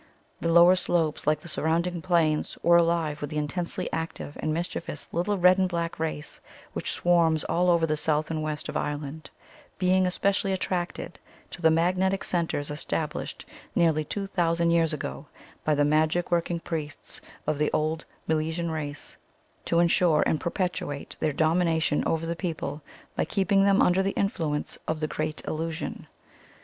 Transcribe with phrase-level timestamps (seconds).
[0.39, 5.07] The lower slopes, like the surrounding plains, were alive with the intensely active and mischievous
[5.11, 6.41] little red and black race
[6.73, 9.29] which swarms all over the south and west of Ireland,
[9.77, 11.19] being especially attracted
[11.51, 13.45] to the magnetic centres established
[13.75, 15.27] nearly two thousand years ago
[15.63, 19.17] by the magic working priests of the old Milesian race
[19.65, 22.81] to ensure and perpetuate their domination over the people
[23.15, 26.07] by keeping them under the influence of the great illusion.